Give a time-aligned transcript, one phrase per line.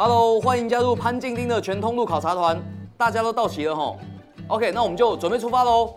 [0.00, 2.56] Hello，欢迎加入潘静丁的全通路考察团。
[2.96, 3.98] 大家都到齐了吼
[4.46, 5.92] ，OK，那我们就准备出发喽。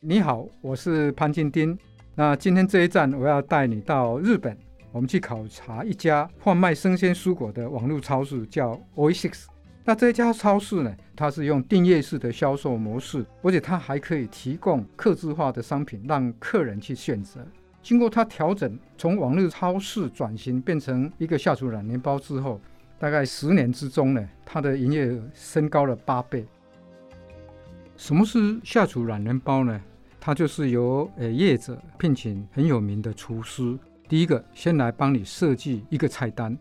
[0.00, 1.78] 你好，我是潘静丁。
[2.16, 4.58] 那今天这一站，我要带你到日本，
[4.90, 9.44] 我们去考察一家贩卖生鲜蔬果的网络超市，叫 Oisix。
[9.90, 17.44] 那这家超市呢，它是用订阅式的销售模式，而且它还可以提供客制化的商品，让客人去选择。
[17.82, 22.60] 经过它调整，从网络超市转型变成一个下厨软面包之后，
[23.00, 26.46] 大概十年之中呢，它的营业额升高了八倍。
[27.96, 29.82] 什么是下厨软面包呢？
[30.20, 33.76] 它就是由呃业者聘请很有名的厨师，
[34.08, 36.56] 第一个先来帮你设计一个菜单，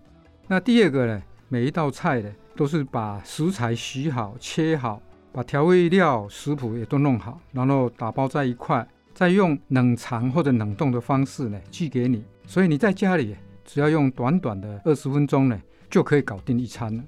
[0.47, 8.85] 那第二个呢，每一道菜呢都是把食材洗好、切好，把调味料、食谱也都弄好，然后打包在一块。
[9.13, 17.03] 再用冷藏或者冷冻的方式呢寄给你，所以你在家里只要用短短的二十分钟呢就可以搞定一餐了。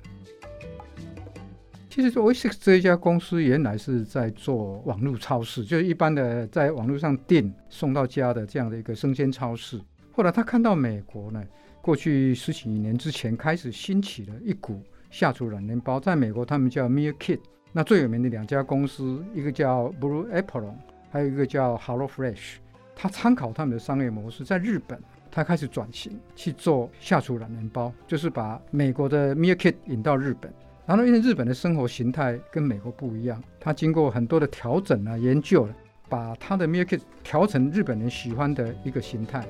[1.89, 9.79] 其实 Oasis 这一家公司原来是在做网络超市，就是一般的在网络上订送到家的这样的一个生鲜超市。
[10.13, 11.43] 后来他看到美国呢，
[11.81, 14.81] 过去十几年之前开始兴起了一股
[15.11, 17.41] 下厨软面包，在美国他们叫 Meal Kit。
[17.71, 20.73] 那最有名的两家公司，一个叫 Blue Apron。
[21.11, 22.55] 还有一个叫 Hello Fresh，
[22.95, 24.97] 他参考他们的商业模式，在日本，
[25.29, 30.51] 他开始转型去做下厨软面包，就是把美国的 Meal Kit 引到日本。
[30.85, 35.67] 然后因为日本的生活形态跟美国不一样，他经过很多的调整啊研究，
[36.07, 39.45] 把他的 Meal Kit 调成日本人喜欢的一个形态。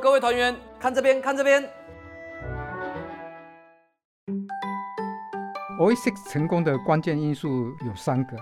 [0.00, 1.68] 各位团员，看这边，看这边。
[5.78, 8.36] Oasis 成功的关键因素有三个，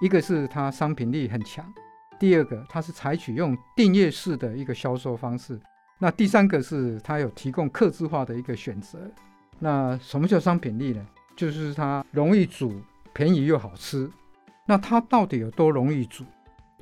[0.00, 1.64] 一个是它商品力很强，
[2.18, 5.60] 第二个它是采取用订阅式的一个销售方式，
[5.98, 8.98] 那第三个是它有提供客制化的一个选择。
[9.58, 11.06] 那什么叫商品力呢？
[11.36, 12.80] 就是它容易煮、
[13.12, 14.10] 便宜又好吃。
[14.66, 16.24] 那它到底有多容易煮？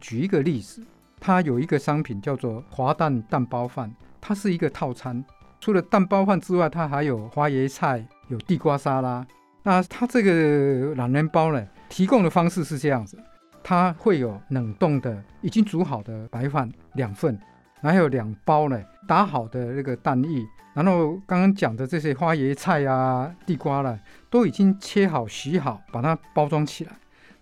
[0.01, 0.85] 举一个例子，
[1.21, 5.25] 它有一个商品叫做滑蛋蛋包饭，它是一个套餐，
[5.61, 9.27] 除了蛋包饭之外，它还有花椰菜、有地瓜沙拉。
[9.63, 13.19] 那它这个懒人包呢，提供的方式是这样子，
[13.63, 17.39] 它会有冷冻的已经煮好的白饭两份，
[17.83, 23.99] 还有两包呢打好的那个蛋液，然后刚刚讲的这些花椰菜啊、地瓜了，
[24.31, 26.93] 都已经切好、洗好，把它包装起来。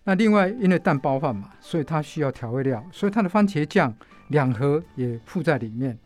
[0.03, 3.95] 那另外因为蛋包饭嘛，所以它需要调味料，所以它的番茄酱
[4.29, 5.97] 两盒也附在里面。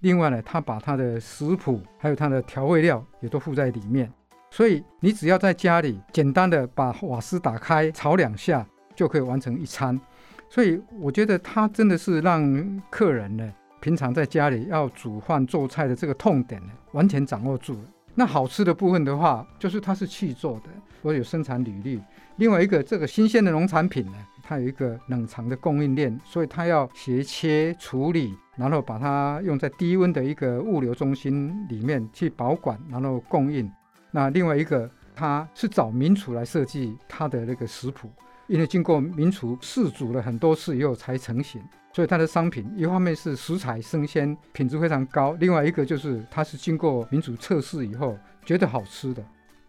[0.00, 4.12] 另外呢，他把他的食谱还有他的调味料也都附在里面。
[4.50, 10.00] 所以你只要在家里简单的把瓦斯打开炒两下，就可以完成一餐。
[10.48, 17.80] 所以我觉得他真的是让客人呢，平常在家里要煮饭做菜的这个痛点呢，完全掌握住了。
[18.14, 20.70] 那好吃的部分的话，就是它是去做的，
[21.02, 22.00] 我有生产履历。
[22.36, 33.70] 另外一个这个新鲜的农产品呢，它有一个冷藏的供应链，所以它要斜切处理，然后把它用在低温的一个物流中心里面去保管，然后供应。
[34.10, 38.10] 那另外一个，它是找名厨来设计它的那个食谱，
[38.46, 49.22] 因为经过名厨试煮了很多次以后才成型，所以它的商品一方面是食材生鲜，品质非常高；另外一个就是它是经过民主测试以后觉得好吃的，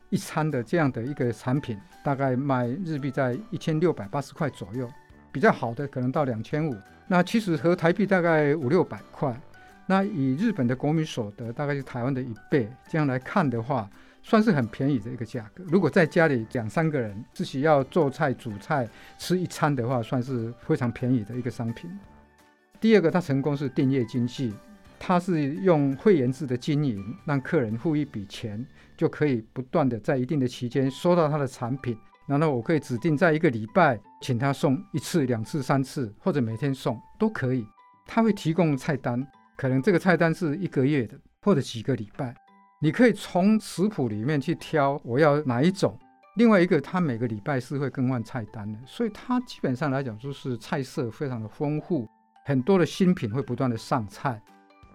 [0.10, 4.90] 一餐的这样的一个产品，大概卖日币在一千六百八十块左右，
[5.32, 6.76] 比较好的可能到两千五，
[7.08, 9.40] 那其实和台币大概五六百块，
[9.86, 13.90] 那以日本的国民所得大概是台湾的一倍，这样来看的话。
[14.22, 15.64] 算是很便宜的一个价格。
[15.70, 21.90] 如果在家里两三个人自己要做菜、煮菜吃一餐的话，算是非常便宜的一个商品。
[22.82, 24.54] 第二个，它成功是订阅经济，
[25.00, 28.64] 它是用会员制的经营，让客人付一笔钱，
[28.98, 31.98] 就可以不断的在一定的期间收到他的产品。
[32.30, 37.66] 然后我可以指定在一个礼拜请他送一次、两次、三次，或者每天送都可以。
[38.06, 39.28] 他会提供菜单，
[39.58, 42.36] 可能这个菜单是一个月的，或者几个礼拜。
[42.80, 45.98] 你可以从食谱里面去挑我要哪一种。
[46.36, 52.08] 另外一个，他每个礼拜是会更换菜单的，所以它基本上来讲就是菜色非常的丰富，
[52.46, 54.42] 很多的新品会不断的上菜。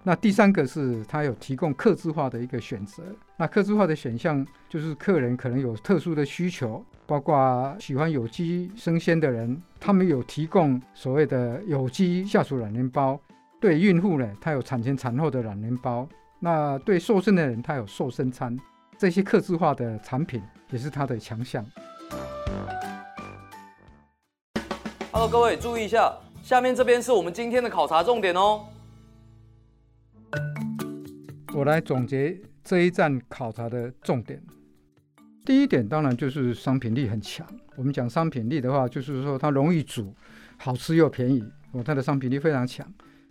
[0.06, 3.02] 那第三个是它有提供客制化的一个选择。
[3.38, 13.18] 那客制化的选项就是客人可能有特殊的需求，包括喜欢有机生鲜的人，他们有提供所谓的有机下属软面包。
[13.58, 16.06] 对孕妇呢，它有产前产后的软面包。
[16.38, 18.54] 那对瘦身的人，他有瘦身餐，
[18.98, 21.64] 这些客制化的产品也是他的强项。
[25.10, 26.12] Hello，各位注意一下，
[26.42, 28.66] 下面这边是我们今天的考察重点哦。
[31.54, 34.42] 我来总结这一站考察的重点。
[35.44, 37.46] 第一点当然就是商品力很强。
[37.76, 40.12] 我们讲商品力的话，就是说它容易煮，
[40.56, 42.84] 好吃又便宜，哦，它的商品力非常强。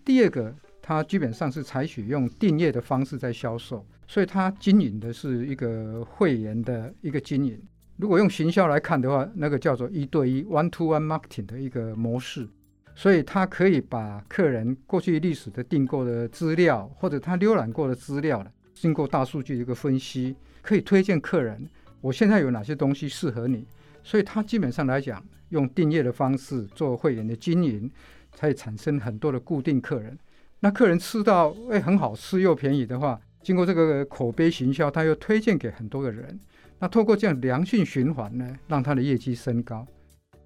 [0.06, 7.62] 第二个，它基本上是采取用订阅的方式在销售，所以它经营的是一个会员的一个经营。
[7.98, 12.48] 如果用行销来看的话，那个叫做一对一 （one-to-one marketing） 的一个模式，
[12.95, 21.68] 所以他可以把客人过去历史的订购的资料，或者他浏览过的资料经过大数据的一个分析，可以推荐客人，
[22.01, 23.66] 我现在有哪些东西适合你。
[24.04, 27.90] 所以他基本上来讲，用订阅的方式做会员的经营，
[28.34, 30.18] 才产生很多的固定客人。
[30.60, 36.39] 那客人吃到诶很好吃又便宜的话，经过这个口碑行销，他又推荐给很多个人。
[36.80, 39.88] 那透过这样良性循环呢，让他的业绩升高。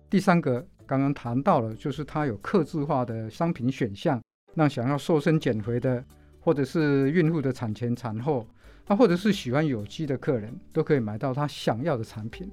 [0.09, 4.19] 第三个刚刚谈到了，就是他有客制化的商品选项，
[4.53, 6.03] 那想要瘦身减肥的，
[6.39, 8.47] 或者是孕妇的产前产后，
[8.87, 12.49] 啊，或者是喜欢有机的客人，都可以买到他想要的产品。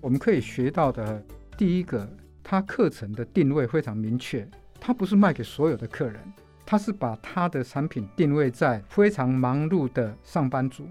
[0.00, 1.22] 我们可以学到的
[1.56, 2.08] 第一个，
[2.42, 4.48] 他课程的定位非常明确，
[4.80, 6.20] 他不是卖给所有的客人，
[6.64, 10.88] 他是把他的产品定位在非常忙碌的上班族。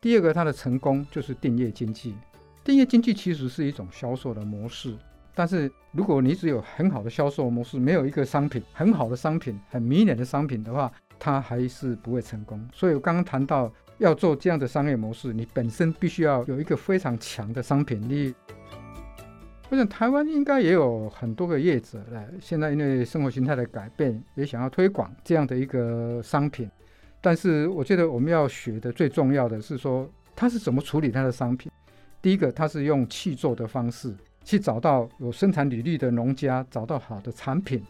[0.00, 2.14] 第二个，它的成功就是订阅经济。
[2.66, 4.92] 订阅经济其实是一种销售的模式，
[5.36, 12.60] 但是如果你只有很好的销售模式，没有一个商品很好的商品、很迷人的商品的话，它还是不会成功。
[12.74, 18.34] 所以我刚刚谈到要做这样的商业模式，你本身必须要有一个非常强的商品力。
[19.68, 26.68] 我想台湾应该也有很多个业者了，现在因为生活形态的改变，也想要推广这样的一个商品。
[27.20, 31.70] 但是我觉得我们要学的最重要的是说，他是怎么处理他的商品。
[32.26, 34.12] 第一个，它是用气做的方式
[34.42, 37.80] 去找到有生产履历的农家，找到好的产品。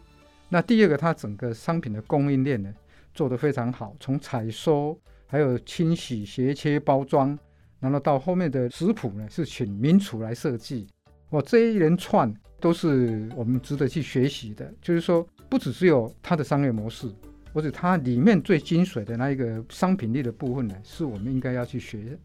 [0.47, 2.71] 那第二个，它整个商品的供应链呢
[3.15, 4.95] 做得非常好，从采收、
[5.25, 7.35] 还有清洗、斜切、包装，
[7.79, 10.85] 然后到后面的食谱呢是请名厨来设计。
[11.31, 14.71] 哇，这一连串都是我们值得去学习的。
[14.79, 17.11] 就是说，不只是有它的商业模式。
[17.53, 22.15] 或者它里面最精髓的那一个商品力的部分呢，是我们应该要去学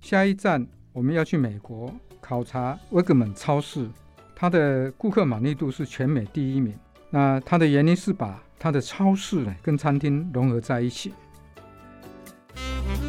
[0.00, 3.88] 下一站我们要去美国考察威格曼超市，
[4.34, 6.74] 它的顾客满意度是全美第一名。
[7.10, 11.12] 那它的原因是把它的超市跟餐厅融合在一起。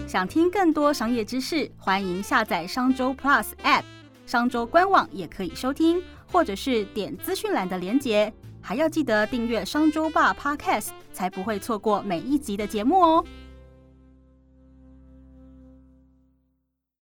[0.08, 3.84] 想听更多商业知识，欢迎下载商周 Plus App，
[4.26, 6.02] 商周官网也可以收听。
[6.32, 13.26] 或者是点资讯栏的连结，还要记得订阅商周吧 Podcast，才不会错过每一集的节目哦。